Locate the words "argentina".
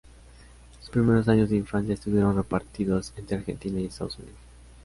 3.37-3.79